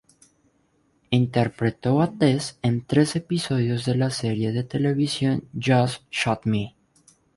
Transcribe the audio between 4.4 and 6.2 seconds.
de televisión "Just